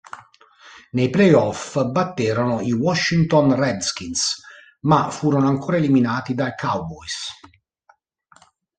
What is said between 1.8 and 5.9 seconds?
batterono i Washington Redskins ma furono ancora